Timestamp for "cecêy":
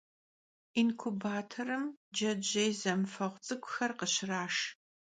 2.17-2.71